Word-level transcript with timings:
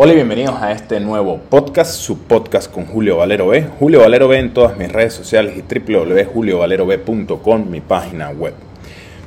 Hola 0.00 0.12
y 0.12 0.14
bienvenidos 0.14 0.54
a 0.62 0.70
este 0.70 1.00
nuevo 1.00 1.40
podcast, 1.50 2.00
su 2.00 2.18
podcast 2.18 2.70
con 2.70 2.86
Julio 2.86 3.16
Valero 3.16 3.48
B. 3.48 3.66
Julio 3.80 3.98
Valero 3.98 4.28
B 4.28 4.38
en 4.38 4.54
todas 4.54 4.78
mis 4.78 4.92
redes 4.92 5.12
sociales 5.12 5.56
y 5.56 5.62
www.juliovalerob.com, 5.62 7.68
mi 7.68 7.80
página 7.80 8.30
web. 8.30 8.54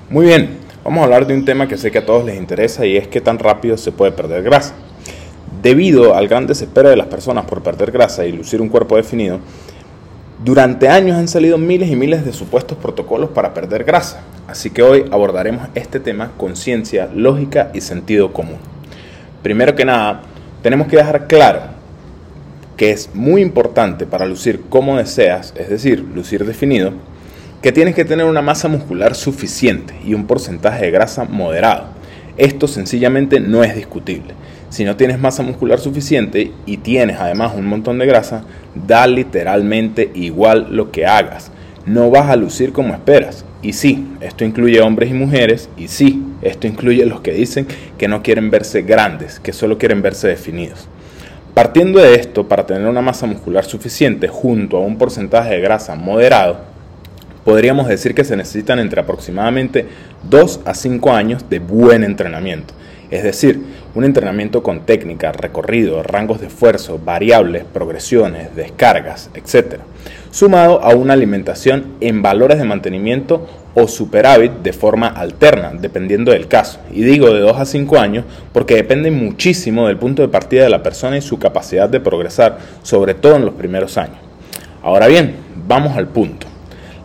Muy 0.10 0.28
bien, 0.28 0.60
vamos 0.86 1.02
a 1.02 1.04
hablar 1.04 1.28
de 1.28 1.34
un 1.34 1.44
tema 1.44 1.68
que 1.68 1.78
sé 1.78 1.92
que 1.92 1.98
a 1.98 2.06
todos 2.06 2.24
les 2.24 2.38
interesa 2.38 2.86
y 2.86 2.96
es 2.96 3.10
qué 3.10 3.20
tan 3.20 3.38
rápido 3.38 3.76
se 3.76 3.92
puede 3.92 4.14
perder 4.14 4.44
grasa. 4.44 4.74
Debido 5.62 6.16
al 6.16 6.30
gran 6.30 6.48
desespero 6.48 6.88
de 6.88 6.96
las 6.96 7.08
personas 7.08 7.44
por 7.44 7.64
perder 7.64 7.92
grasa 7.92 8.26
y 8.26 8.32
lucir 8.32 8.62
un 8.62 8.70
cuerpo 8.70 8.96
definido, 8.96 9.42
durante 10.42 10.88
años 10.88 11.18
han 11.18 11.28
salido 11.28 11.58
miles 11.58 11.90
y 11.90 11.98
miles 11.98 12.24
de 12.24 12.32
supuestos 12.32 12.78
protocolos 12.78 13.32
para 13.32 13.54
perder 13.54 13.84
grasa, 13.84 14.24
así 14.48 14.70
que 14.70 14.84
hoy 14.84 15.04
abordaremos 15.12 15.68
este 15.76 16.00
tema 16.00 16.32
con 16.38 16.56
ciencia, 16.56 17.10
lógica 17.14 17.72
y 17.74 17.82
sentido 17.82 18.32
común. 18.32 18.60
Primero 19.44 19.76
que 19.76 19.84
nada, 19.84 20.22
tenemos 20.62 20.88
que 20.88 20.98
dejar 20.98 21.28
claro 21.28 21.62
que 22.78 22.92
es 22.92 23.14
muy 23.14 23.42
importante 23.42 24.06
para 24.06 24.26
lucir 24.26 24.62
como 24.70 24.98
deseas, 24.98 25.54
es 25.56 25.70
decir, 25.70 26.00
lucir 26.00 26.46
definido, 26.46 26.94
que 27.62 27.72
tienes 27.72 27.94
que 27.94 28.06
tener 28.06 28.26
una 28.26 28.42
masa 28.42 28.68
muscular 28.68 29.14
suficiente 29.14 29.94
y 30.04 30.16
un 30.16 30.26
porcentaje 30.26 30.86
de 30.86 30.92
grasa 30.92 31.26
moderado. 31.26 31.86
Esto 32.38 32.68
sencillamente 32.68 33.40
no 33.40 33.64
es 33.64 33.76
discutible. 33.76 34.34
Si 34.70 34.84
no 34.84 34.96
tienes 34.96 35.20
masa 35.20 35.44
muscular 35.44 35.80
suficiente 35.80 36.54
y 36.66 36.78
tienes 36.78 37.20
además 37.20 37.54
un 37.56 37.68
montón 37.68 38.00
de 38.00 38.06
grasa, 38.06 38.46
da 38.74 39.06
literalmente 39.06 40.10
igual 40.16 40.68
lo 40.72 40.92
que 40.92 41.06
hagas. 41.06 41.52
No 41.86 42.10
vas 42.10 42.30
a 42.30 42.36
lucir 42.36 42.72
como 42.72 42.94
esperas. 42.94 43.46
Y 43.62 43.74
sí, 43.74 44.08
esto 44.22 44.44
incluye 44.44 44.82
hombres 44.82 45.12
y 45.12 45.14
mujeres, 45.14 45.70
y 45.78 45.88
sí, 45.88 46.24
esto 46.42 46.66
incluye 46.66 47.06
los 47.06 47.22
que 47.22 47.32
dicen 47.32 47.68
que 47.98 48.08
no 48.08 48.24
quieren 48.24 48.50
verse 48.50 48.82
grandes, 48.82 49.40
que 49.40 49.54
solo 49.54 49.78
quieren 49.78 50.02
verse 50.02 50.28
definidos. 50.28 50.88
Partiendo 51.54 52.00
de 52.00 52.16
esto, 52.16 52.48
para 52.48 52.66
tener 52.66 52.88
una 52.88 53.02
masa 53.02 53.28
muscular 53.28 53.66
suficiente 53.66 54.28
junto 54.28 54.78
a 54.78 54.82
un 54.82 54.98
porcentaje 54.98 55.52
de 55.52 55.62
grasa 55.62 55.96
moderado, 55.96 56.62
podríamos 57.44 57.88
decir 57.88 58.16
que 58.16 58.24
se 58.24 58.38
necesitan 58.38 58.80
entre 58.80 59.02
aproximadamente 59.02 59.86
2 60.30 60.62
a 60.66 60.74
5 60.74 61.12
años 61.12 61.50
de 61.50 61.60
buen 61.60 62.04
entrenamiento. 62.04 62.74
Es 63.12 63.24
decir, 63.24 63.62
un 63.94 64.06
entrenamiento 64.06 64.64
con 64.64 64.86
técnica, 64.86 65.34
recorrido, 65.34 66.02
rangos 66.02 66.40
de 66.40 66.48
esfuerzo, 66.48 66.98
variables, 67.04 67.66
progresiones, 67.66 68.56
descargas, 68.56 69.30
etc. 69.34 69.82
Sumado 70.32 70.82
a 70.82 70.96
una 70.96 71.12
alimentación 71.12 71.98
en 72.00 72.22
valores 72.22 72.58
de 72.58 72.64
mantenimiento 72.64 73.46
o 73.74 73.90
superávit 73.90 74.52
de 74.64 74.72
forma 74.72 75.08
alterna, 75.08 75.74
dependiendo 75.78 76.32
del 76.32 76.48
caso. 76.48 76.80
Y 76.90 77.04
digo 77.04 77.34
de 77.34 77.42
2 77.42 77.58
a 77.58 77.66
5 77.66 78.00
años 78.00 78.24
porque 78.54 78.76
depende 78.76 79.12
muchísimo 79.12 79.88
del 79.88 79.98
punto 79.98 80.22
de 80.22 80.30
partida 80.30 80.64
de 80.64 80.70
la 80.70 80.84
persona 80.84 81.18
y 81.18 81.22
su 81.22 81.38
capacidad 81.38 81.90
de 81.90 82.00
progresar, 82.00 82.60
sobre 82.82 83.14
todo 83.14 83.36
en 83.36 83.44
los 83.44 83.56
primeros 83.56 83.98
años. 83.98 84.20
Ahora 84.82 85.08
bien, 85.08 85.36
vamos 85.68 85.98
al 85.98 86.08
punto. 86.08 86.48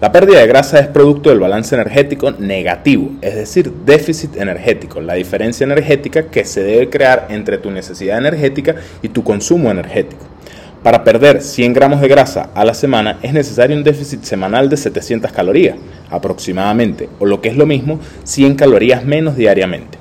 La 0.00 0.12
pérdida 0.12 0.38
de 0.38 0.46
grasa 0.46 0.78
es 0.78 0.86
producto 0.86 1.30
del 1.30 1.40
balance 1.40 1.74
energético 1.74 2.30
negativo, 2.30 3.10
es 3.22 3.34
decir, 3.34 3.72
déficit 3.84 4.36
energético, 4.36 5.00
la 5.00 5.14
diferencia 5.14 5.64
energética 5.64 6.28
que 6.28 6.44
se 6.44 6.62
debe 6.62 6.90
crear 6.90 7.26
entre 7.30 7.58
tu 7.58 7.72
necesidad 7.72 8.18
energética 8.18 8.76
y 9.02 9.08
tu 9.08 9.24
consumo 9.24 9.68
energético. 9.70 10.25
Para 10.86 11.02
perder 11.02 11.42
100 11.42 11.72
gramos 11.72 12.00
de 12.00 12.06
grasa 12.06 12.50
a 12.54 12.64
la 12.64 12.72
semana 12.72 13.18
es 13.20 13.32
necesario 13.32 13.76
un 13.76 13.82
déficit 13.82 14.22
semanal 14.22 14.68
de 14.68 14.76
700 14.76 15.32
calorías, 15.32 15.76
aproximadamente, 16.10 17.08
o 17.18 17.26
lo 17.26 17.40
que 17.40 17.48
es 17.48 17.56
lo 17.56 17.66
mismo, 17.66 17.98
100 18.22 18.54
calorías 18.54 19.04
menos 19.04 19.34
diariamente. 19.34 19.98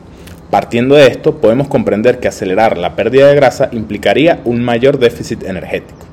Partiendo 0.51 0.93
de 0.93 1.07
esto, 1.07 1.37
podemos 1.37 1.69
comprender 1.69 2.19
que 2.19 2.27
acelerar 2.27 2.77
la 2.77 2.95
pérdida 2.95 3.29
de 3.29 3.35
grasa 3.35 3.69
implicaría 3.71 4.41
un 4.45 4.63
mayor 4.63 4.99
déficit 4.99 5.41
energético. 5.45 6.05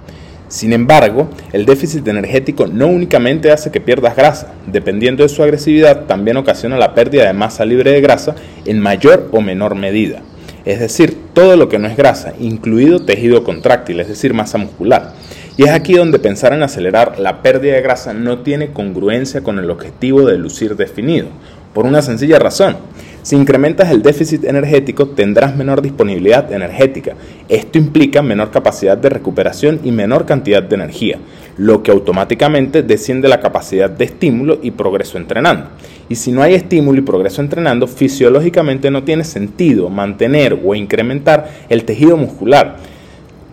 Sin 0.48 0.73
embargo, 0.73 1.28
el 1.53 1.67
déficit 1.67 2.09
energético 2.09 2.67
no 2.67 2.87
únicamente 2.87 3.53
hace 3.53 3.70
que 3.70 3.82
pierdas 3.82 4.16
grasa, 4.16 4.55
dependiendo 4.66 5.22
de 5.22 5.28
su 5.28 5.43
agresividad, 5.43 6.06
también 6.06 6.38
ocasiona 6.38 6.78
la 6.78 6.94
pérdida 6.94 7.27
de 7.27 7.34
masa 7.34 7.66
libre 7.66 7.91
de 7.91 8.00
grasa 8.00 8.37
en 8.65 8.81
mayor 8.81 9.28
o 9.32 9.43
menor 9.43 9.75
medida. 9.75 10.22
Es 10.65 10.78
decir, 10.78 11.17
todo 11.34 11.56
lo 11.56 11.69
que 11.69 11.78
no 11.78 11.89
es 11.89 11.97
grasa, 11.97 12.34
incluido 12.39 13.00
tejido 13.05 13.43
contráctil, 13.43 14.00
es 14.00 14.09
decir, 14.09 14.33
masa 14.33 14.59
muscular. 14.59 15.15
Y 15.56 15.65
es 15.65 15.71
aquí 15.71 15.95
donde 15.95 16.19
pensar 16.19 16.53
en 16.53 16.62
acelerar 16.62 17.19
la 17.19 17.43
pérdida 17.43 17.75
de 17.75 17.83
grasa 17.83 18.15
no 18.15 18.39
tiene 18.39 18.73
congruencia 18.73 19.43
con 19.43 19.59
el 19.59 19.71
objetivo 19.71 20.25
de 20.25 20.39
lucir 20.39 20.77
definido, 20.77 21.28
por 21.75 21.84
una 21.84 22.00
sencilla 22.00 22.39
razón. 22.39 22.77
Si 23.23 23.37
incrementas 23.37 23.91
el 23.91 24.03
déficit 24.03 24.45
energético 24.45 25.11
tendrás 25.11 25.55
menor 25.55 25.81
disponibilidad 25.81 26.53
energética. 26.53 27.15
Esto 27.49 27.79
implica 27.79 28.21
menor 28.21 28.50
capacidad 28.50 28.97
de 28.99 29.11
recuperación 29.11 29.81
y 29.84 29.93
menor 29.93 30.27
cantidad 30.27 30.62
de 30.62 30.75
energía, 30.75 31.19
lo 31.56 31.84
que 31.84 31.93
automáticamente 31.93 32.83
desciende 32.83 33.29
la 33.29 33.41
capacidad 33.41 33.91
de 33.91 34.06
estímulo 34.06 34.59
y 34.61 34.73
progreso 34.73 35.19
entrenando. 35.19 35.67
Y 36.12 36.15
si 36.15 36.31
no 36.31 36.43
hay 36.43 36.53
estímulo 36.53 36.99
y 36.99 37.03
progreso 37.03 37.41
entrenando, 37.41 37.87
fisiológicamente 37.87 38.91
no 38.91 39.03
tiene 39.03 39.25
sentido 39.25 39.89
mantener 39.89 40.61
o 40.62 40.75
incrementar 40.75 41.50
el 41.71 41.84
tejido 41.84 42.19
muscular. 42.19 42.77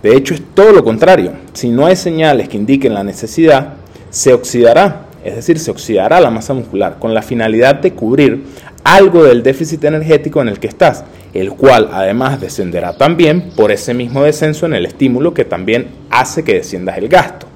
De 0.03 0.13
hecho 0.13 0.33
es 0.33 0.41
todo 0.53 0.73
lo 0.73 0.83
contrario. 0.83 1.31
Si 1.53 1.69
no 1.69 1.85
hay 1.85 1.95
señales 1.95 2.49
que 2.49 2.57
indiquen 2.57 2.93
la 2.93 3.05
necesidad, 3.05 3.75
se 4.09 4.33
oxidará 4.33 5.05
es 5.23 5.35
decir, 5.35 5.57
se 5.59 5.71
oxidará 5.71 6.19
la 6.19 6.31
masa 6.31 6.53
muscular 6.53 6.97
con 6.99 7.13
la 7.13 7.21
finalidad 7.21 7.75
de 7.75 7.93
cubrir 7.93 8.43
algo 8.83 9.23
del 9.23 9.41
déficit 9.41 9.83
energético 9.85 10.41
en 10.41 10.49
el 10.49 10.59
que 10.59 10.67
estás, 10.67 11.05
el 11.33 11.51
cual 11.51 11.89
además 11.93 12.41
descenderá 12.41 12.97
también 12.97 13.51
por 13.55 13.71
ese 13.71 13.93
mismo 13.93 14.23
descenso 14.23 14.65
en 14.65 14.73
el 14.73 14.85
estímulo 14.85 15.33
que 15.33 15.45
también 15.45 15.87
hace 16.09 16.43
que 16.43 16.55
desciendas 16.55 16.97
el 16.97 17.07
gasto. 17.07 17.48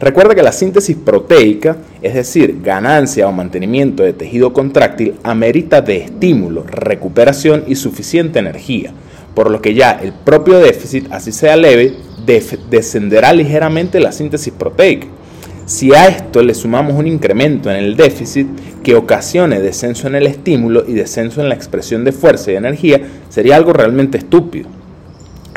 Recuerda 0.00 0.34
que 0.34 0.42
la 0.42 0.52
síntesis 0.52 0.96
proteica, 0.96 1.76
es 2.00 2.14
decir, 2.14 2.60
ganancia 2.64 3.28
o 3.28 3.32
mantenimiento 3.32 4.02
de 4.02 4.14
tejido 4.14 4.54
contráctil, 4.54 5.16
amerita 5.22 5.82
de 5.82 5.98
estímulo, 5.98 6.64
recuperación 6.66 7.64
y 7.66 7.74
suficiente 7.74 8.38
energía, 8.38 8.94
por 9.34 9.50
lo 9.50 9.60
que 9.60 9.74
ya 9.74 9.90
el 9.90 10.14
propio 10.14 10.58
déficit, 10.58 11.12
así 11.12 11.32
sea 11.32 11.54
leve, 11.54 11.92
descenderá 12.70 13.34
ligeramente 13.34 14.00
la 14.00 14.10
síntesis 14.10 14.54
proteica. 14.54 15.06
Si 15.66 15.92
a 15.92 16.06
esto 16.06 16.42
le 16.42 16.54
sumamos 16.54 16.94
un 16.94 17.06
incremento 17.06 17.70
en 17.70 17.76
el 17.76 17.94
déficit 17.94 18.48
que 18.82 18.94
ocasione 18.94 19.60
descenso 19.60 20.06
en 20.06 20.14
el 20.14 20.26
estímulo 20.26 20.82
y 20.88 20.94
descenso 20.94 21.42
en 21.42 21.50
la 21.50 21.54
expresión 21.54 22.04
de 22.04 22.12
fuerza 22.12 22.50
y 22.50 22.56
energía, 22.56 23.02
sería 23.28 23.56
algo 23.56 23.74
realmente 23.74 24.16
estúpido. 24.16 24.79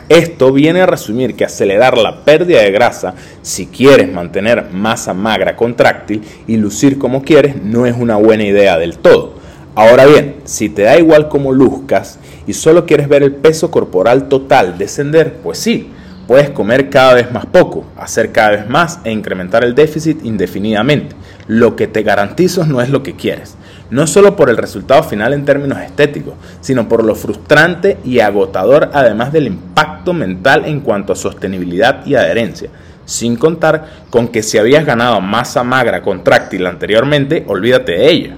Esto 0.09 0.51
viene 0.51 0.81
a 0.81 0.85
resumir 0.85 1.35
que 1.35 1.45
acelerar 1.45 1.97
la 1.97 2.25
pérdida 2.25 2.61
de 2.61 2.71
grasa 2.71 3.15
si 3.41 3.67
quieres 3.67 4.11
mantener 4.11 4.69
masa 4.71 5.13
magra 5.13 5.55
contráctil 5.55 6.21
y 6.47 6.57
lucir 6.57 6.97
como 6.97 7.23
quieres 7.23 7.61
no 7.63 7.85
es 7.85 7.95
una 7.97 8.17
buena 8.17 8.43
idea 8.43 8.77
del 8.77 8.97
todo. 8.97 9.35
Ahora 9.75 10.05
bien, 10.05 10.35
si 10.43 10.69
te 10.69 10.83
da 10.83 10.99
igual 10.99 11.29
cómo 11.29 11.51
luzcas 11.51 12.19
y 12.45 12.53
solo 12.53 12.85
quieres 12.85 13.07
ver 13.07 13.23
el 13.23 13.33
peso 13.33 13.71
corporal 13.71 14.27
total 14.27 14.77
descender, 14.77 15.37
pues 15.41 15.57
sí, 15.57 15.89
Puedes 16.27 16.51
comer 16.51 16.89
cada 16.89 17.15
vez 17.15 17.31
más 17.33 17.45
poco, 17.45 17.85
hacer 17.97 18.31
cada 18.31 18.51
vez 18.51 18.69
más 18.69 18.99
e 19.03 19.11
incrementar 19.11 19.65
el 19.65 19.75
déficit 19.75 20.23
indefinidamente. 20.23 21.17
Lo 21.47 21.75
que 21.75 21.87
te 21.87 22.01
garantizo 22.01 22.65
no 22.65 22.81
es 22.81 22.89
lo 22.89 23.03
que 23.03 23.15
quieres. 23.15 23.57
No 23.89 24.07
solo 24.07 24.35
por 24.35 24.49
el 24.49 24.57
resultado 24.57 25.03
final 25.03 25.33
en 25.33 25.45
términos 25.45 25.79
estéticos, 25.79 26.33
sino 26.61 26.87
por 26.87 27.03
lo 27.03 27.15
frustrante 27.15 27.97
y 28.03 28.19
agotador 28.19 28.89
además 28.93 29.31
del 29.31 29.47
impacto 29.47 30.13
mental 30.13 30.63
en 30.65 30.79
cuanto 30.79 31.13
a 31.13 31.17
sostenibilidad 31.17 32.05
y 32.05 32.15
adherencia. 32.15 32.69
Sin 33.05 33.35
contar 33.35 33.85
con 34.09 34.29
que 34.29 34.43
si 34.43 34.57
habías 34.57 34.85
ganado 34.85 35.19
masa 35.21 35.63
magra 35.63 36.01
contráctil 36.01 36.65
anteriormente, 36.65 37.43
olvídate 37.47 37.91
de 37.91 38.09
ella. 38.09 38.35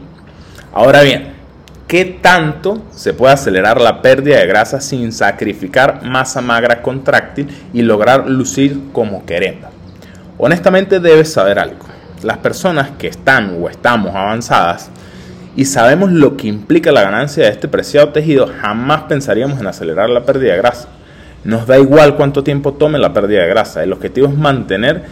Ahora 0.73 1.03
bien, 1.03 1.35
¿Qué 1.87 2.03
tanto 2.19 2.81
se 2.89 3.13
puede 3.13 3.35
acelerar 3.35 3.79
la 3.79 4.01
pérdida 4.01 4.39
de 4.39 4.47
grasa 4.47 4.81
sin 4.81 5.11
sacrificar 5.11 6.01
masa 6.03 6.41
magra 6.41 6.81
contráctil 6.81 7.47
y 7.73 7.83
lograr 7.83 8.27
lucir 8.27 8.79
como 8.91 9.23
queremos? 9.23 9.69
Honestamente 10.39 10.99
debes 10.99 11.31
saber 11.31 11.59
algo. 11.59 11.85
Las 12.23 12.39
personas 12.39 12.89
que 12.97 13.07
están 13.07 13.61
o 13.61 13.69
estamos 13.69 14.15
avanzadas 14.15 14.89
y 15.55 15.65
sabemos 15.65 16.11
lo 16.11 16.35
que 16.35 16.47
implica 16.47 16.91
la 16.91 17.03
ganancia 17.03 17.45
de 17.45 17.51
este 17.51 17.67
preciado 17.67 18.09
tejido, 18.09 18.47
jamás 18.61 19.03
pensaríamos 19.03 19.59
en 19.59 19.67
acelerar 19.67 20.09
la 20.09 20.25
pérdida 20.25 20.51
de 20.51 20.57
grasa. 20.57 20.89
Nos 21.43 21.67
da 21.67 21.79
igual 21.79 22.15
cuánto 22.15 22.43
tiempo 22.43 22.73
tome 22.73 22.99
la 22.99 23.13
pérdida 23.13 23.43
de 23.43 23.47
grasa. 23.47 23.83
El 23.83 23.93
objetivo 23.93 24.27
es 24.27 24.35
mantener 24.35 25.03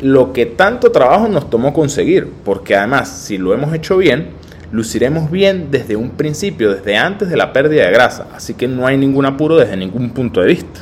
lo 0.00 0.32
que 0.32 0.46
tanto 0.46 0.90
trabajo 0.90 1.28
nos 1.28 1.48
tomó 1.48 1.72
conseguir, 1.72 2.28
porque 2.44 2.74
además 2.74 3.08
si 3.08 3.38
lo 3.38 3.54
hemos 3.54 3.72
hecho 3.72 3.96
bien, 3.96 4.30
luciremos 4.72 5.30
bien 5.30 5.68
desde 5.70 5.94
un 5.94 6.10
principio, 6.10 6.74
desde 6.74 6.96
antes 6.96 7.28
de 7.28 7.36
la 7.36 7.52
pérdida 7.52 7.84
de 7.84 7.92
grasa, 7.92 8.26
así 8.34 8.54
que 8.54 8.66
no 8.66 8.86
hay 8.86 8.96
ningún 8.96 9.24
apuro 9.24 9.56
desde 9.56 9.76
ningún 9.76 10.10
punto 10.10 10.40
de 10.40 10.48
vista. 10.48 10.80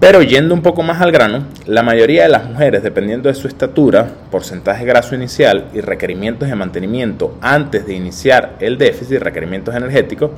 Pero 0.00 0.22
yendo 0.22 0.54
un 0.54 0.62
poco 0.62 0.82
más 0.82 1.02
al 1.02 1.12
grano, 1.12 1.44
la 1.66 1.82
mayoría 1.82 2.22
de 2.22 2.30
las 2.30 2.46
mujeres, 2.46 2.82
dependiendo 2.82 3.28
de 3.28 3.34
su 3.34 3.46
estatura, 3.46 4.08
porcentaje 4.30 4.86
graso 4.86 5.14
inicial 5.14 5.66
y 5.74 5.82
requerimientos 5.82 6.48
de 6.48 6.54
mantenimiento 6.54 7.36
antes 7.42 7.86
de 7.86 7.92
iniciar 7.92 8.56
el 8.60 8.78
déficit, 8.78 9.20
requerimientos 9.20 9.74
energéticos, 9.74 10.30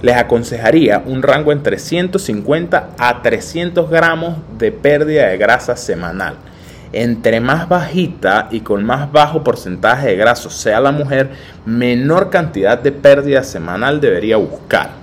les 0.00 0.16
aconsejaría 0.16 1.02
un 1.04 1.22
rango 1.22 1.52
entre 1.52 1.78
150 1.78 2.88
a 2.96 3.20
300 3.20 3.90
gramos 3.90 4.38
de 4.56 4.72
pérdida 4.72 5.28
de 5.28 5.36
grasa 5.36 5.76
semanal. 5.76 6.36
Entre 6.94 7.38
más 7.40 7.68
bajita 7.68 8.48
y 8.50 8.60
con 8.60 8.82
más 8.82 9.12
bajo 9.12 9.44
porcentaje 9.44 10.08
de 10.08 10.16
grasa 10.16 10.48
sea 10.48 10.80
la 10.80 10.90
mujer, 10.90 11.28
menor 11.66 12.30
cantidad 12.30 12.78
de 12.78 12.92
pérdida 12.92 13.44
semanal 13.44 14.00
debería 14.00 14.38
buscar. 14.38 15.02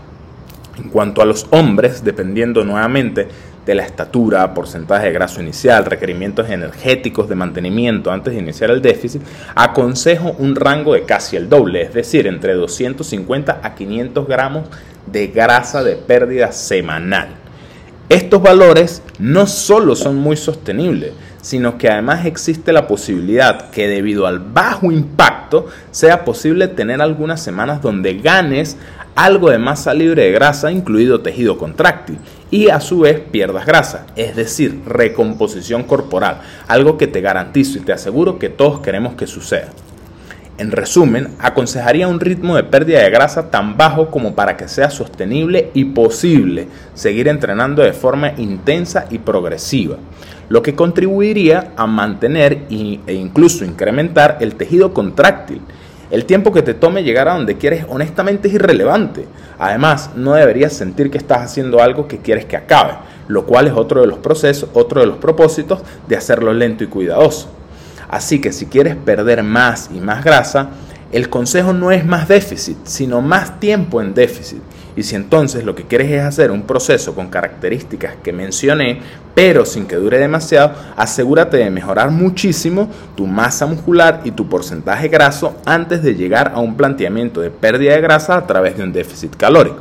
En 0.77 0.89
cuanto 0.89 1.21
a 1.21 1.25
los 1.25 1.45
hombres, 1.51 2.03
dependiendo 2.03 2.63
nuevamente 2.63 3.27
de 3.65 3.75
la 3.75 3.83
estatura, 3.83 4.53
porcentaje 4.53 5.07
de 5.07 5.13
graso 5.13 5.41
inicial, 5.41 5.85
requerimientos 5.85 6.49
energéticos 6.49 7.29
de 7.29 7.35
mantenimiento 7.35 8.11
antes 8.11 8.33
de 8.33 8.39
iniciar 8.39 8.71
el 8.71 8.81
déficit, 8.81 9.21
aconsejo 9.55 10.35
un 10.39 10.55
rango 10.55 10.93
de 10.93 11.03
casi 11.03 11.35
el 11.35 11.49
doble, 11.49 11.83
es 11.83 11.93
decir, 11.93 12.27
entre 12.27 12.53
250 12.53 13.59
a 13.61 13.75
500 13.75 14.27
gramos 14.27 14.67
de 15.05 15.27
grasa 15.27 15.83
de 15.83 15.95
pérdida 15.95 16.51
semanal. 16.51 17.29
Estos 18.09 18.41
valores 18.41 19.03
no 19.19 19.45
solo 19.45 19.95
son 19.95 20.15
muy 20.15 20.35
sostenibles, 20.35 21.13
sino 21.41 21.77
que 21.77 21.89
además 21.89 22.25
existe 22.25 22.73
la 22.73 22.87
posibilidad 22.87 23.69
que 23.69 23.87
debido 23.87 24.25
al 24.25 24.39
bajo 24.39 24.91
impacto 24.91 25.67
sea 25.91 26.25
posible 26.25 26.67
tener 26.67 27.01
algunas 27.01 27.41
semanas 27.41 27.83
donde 27.83 28.15
ganes 28.15 28.77
algo 29.15 29.49
de 29.49 29.59
masa 29.59 29.93
libre 29.93 30.23
de 30.23 30.31
grasa, 30.31 30.71
incluido 30.71 31.21
tejido 31.21 31.57
contráctil, 31.57 32.17
y 32.51 32.69
a 32.69 32.79
su 32.79 33.01
vez 33.01 33.19
pierdas 33.19 33.65
grasa, 33.65 34.07
es 34.15 34.35
decir, 34.35 34.81
recomposición 34.85 35.83
corporal, 35.83 36.41
algo 36.67 36.97
que 36.97 37.07
te 37.07 37.21
garantizo 37.21 37.77
y 37.77 37.81
te 37.81 37.93
aseguro 37.93 38.39
que 38.39 38.49
todos 38.49 38.79
queremos 38.79 39.13
que 39.13 39.27
suceda. 39.27 39.69
En 40.57 40.71
resumen, 40.71 41.29
aconsejaría 41.39 42.09
un 42.09 42.19
ritmo 42.19 42.57
de 42.57 42.63
pérdida 42.63 43.01
de 43.01 43.09
grasa 43.09 43.49
tan 43.49 43.77
bajo 43.77 44.11
como 44.11 44.35
para 44.35 44.57
que 44.57 44.67
sea 44.67 44.89
sostenible 44.89 45.71
y 45.73 45.85
posible 45.85 46.67
seguir 46.93 47.29
entrenando 47.29 47.81
de 47.81 47.93
forma 47.93 48.33
intensa 48.35 49.05
y 49.09 49.19
progresiva, 49.19 49.95
lo 50.49 50.61
que 50.61 50.75
contribuiría 50.75 51.71
a 51.77 51.87
mantener 51.87 52.65
e 52.69 53.13
incluso 53.13 53.63
incrementar 53.63 54.37
el 54.41 54.55
tejido 54.55 54.93
contráctil 54.93 55.61
el 56.11 56.25
tiempo 56.25 56.51
que 56.51 56.63
te 56.63 56.73
tome 56.73 57.03
llegar 57.03 57.27
a 57.27 57.33
donde 57.33 57.57
quieres 57.57 57.85
honestamente 57.87 58.47
es 58.47 58.55
irrelevante. 58.55 59.27
Además, 59.59 60.11
no 60.15 60.33
deberías 60.33 60.73
sentir 60.73 61.11
que 61.11 61.19
estás 61.19 61.41
haciendo 61.41 61.81
algo 61.81 62.07
que 62.07 62.17
quieres 62.17 62.45
que 62.45 62.57
acabe, 62.57 62.93
lo 63.27 63.45
cual 63.45 63.67
es 63.67 63.73
otro 63.73 64.01
de 64.01 64.07
los 64.07 64.17
procesos, 64.17 64.69
otro 64.73 65.01
de 65.01 65.07
los 65.07 65.17
propósitos 65.17 65.81
de 66.07 66.17
hacerlo 66.17 66.53
lento 66.53 66.83
y 66.83 66.87
cuidadoso. 66.87 67.49
Así 68.09 68.41
que 68.41 68.51
si 68.51 68.65
quieres 68.65 68.95
perder 68.95 69.43
más 69.43 69.89
y 69.93 69.99
más 69.99 70.23
grasa, 70.23 70.69
el 71.11 71.29
consejo 71.29 71.73
no 71.73 71.91
es 71.91 72.05
más 72.05 72.27
déficit, 72.27 72.77
sino 72.85 73.21
más 73.21 73.59
tiempo 73.59 74.01
en 74.01 74.13
déficit. 74.15 74.61
Y 74.95 75.03
si 75.03 75.15
entonces 75.15 75.63
lo 75.63 75.75
que 75.75 75.83
quieres 75.83 76.11
es 76.11 76.21
hacer 76.21 76.51
un 76.51 76.63
proceso 76.63 77.15
con 77.15 77.29
características 77.29 78.15
que 78.23 78.33
mencioné, 78.33 78.99
pero 79.33 79.65
sin 79.65 79.85
que 79.85 79.95
dure 79.95 80.17
demasiado, 80.17 80.73
asegúrate 80.95 81.57
de 81.57 81.69
mejorar 81.69 82.11
muchísimo 82.11 82.89
tu 83.15 83.25
masa 83.25 83.65
muscular 83.65 84.21
y 84.25 84.31
tu 84.31 84.49
porcentaje 84.49 85.07
graso 85.07 85.55
antes 85.65 86.03
de 86.03 86.15
llegar 86.15 86.51
a 86.53 86.59
un 86.59 86.75
planteamiento 86.75 87.41
de 87.41 87.49
pérdida 87.49 87.93
de 87.93 88.01
grasa 88.01 88.35
a 88.35 88.47
través 88.47 88.77
de 88.77 88.83
un 88.83 88.91
déficit 88.91 89.35
calórico. 89.35 89.79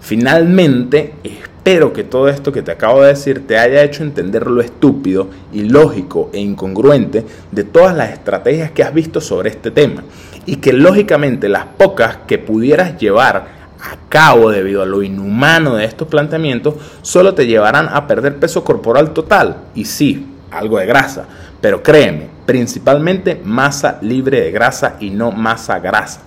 Finalmente, 0.00 1.14
espero 1.22 1.92
que 1.92 2.02
todo 2.02 2.28
esto 2.28 2.50
que 2.50 2.62
te 2.62 2.72
acabo 2.72 3.02
de 3.02 3.08
decir 3.10 3.46
te 3.46 3.56
haya 3.56 3.84
hecho 3.84 4.02
entender 4.02 4.48
lo 4.48 4.60
estúpido, 4.60 5.28
ilógico 5.52 6.28
e 6.32 6.40
incongruente 6.40 7.24
de 7.52 7.62
todas 7.62 7.96
las 7.96 8.10
estrategias 8.10 8.72
que 8.72 8.82
has 8.82 8.92
visto 8.92 9.20
sobre 9.20 9.50
este 9.50 9.70
tema 9.70 10.02
y 10.44 10.56
que 10.56 10.72
lógicamente 10.72 11.48
las 11.48 11.66
pocas 11.66 12.18
que 12.26 12.38
pudieras 12.38 12.98
llevar 12.98 13.61
a 13.82 13.96
cabo 14.08 14.50
debido 14.50 14.82
a 14.82 14.86
lo 14.86 15.02
inhumano 15.02 15.74
de 15.74 15.84
estos 15.84 16.06
planteamientos 16.06 16.74
solo 17.02 17.34
te 17.34 17.46
llevarán 17.46 17.88
a 17.90 18.06
perder 18.06 18.38
peso 18.38 18.62
corporal 18.62 19.12
total 19.12 19.56
y 19.74 19.84
sí, 19.84 20.26
algo 20.50 20.78
de 20.78 20.86
grasa, 20.86 21.26
pero 21.60 21.82
créeme, 21.82 22.28
principalmente 22.46 23.40
masa 23.42 23.98
libre 24.00 24.40
de 24.40 24.52
grasa 24.52 24.96
y 25.00 25.10
no 25.10 25.32
masa 25.32 25.80
grasa. 25.80 26.20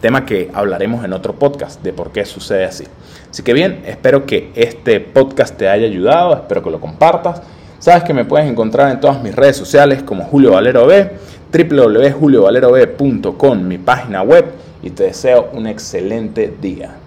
Tema 0.00 0.24
que 0.24 0.50
hablaremos 0.54 1.04
en 1.04 1.12
otro 1.12 1.34
podcast 1.34 1.82
de 1.82 1.92
por 1.92 2.12
qué 2.12 2.24
sucede 2.24 2.64
así. 2.64 2.84
Así 3.30 3.42
que 3.42 3.52
bien, 3.52 3.82
espero 3.84 4.24
que 4.24 4.50
este 4.54 5.00
podcast 5.00 5.56
te 5.56 5.68
haya 5.68 5.86
ayudado, 5.86 6.34
espero 6.34 6.62
que 6.62 6.70
lo 6.70 6.80
compartas. 6.80 7.42
Sabes 7.78 8.04
que 8.04 8.14
me 8.14 8.24
puedes 8.24 8.50
encontrar 8.50 8.90
en 8.90 9.00
todas 9.00 9.22
mis 9.22 9.34
redes 9.34 9.56
sociales 9.56 10.02
como 10.02 10.24
Julio 10.24 10.52
Valero 10.52 10.86
B, 10.86 11.10
www.juliovalerob.com, 11.52 13.62
mi 13.62 13.78
página 13.78 14.22
web, 14.22 14.46
y 14.82 14.90
te 14.90 15.04
deseo 15.04 15.50
un 15.52 15.66
excelente 15.66 16.54
día. 16.60 16.99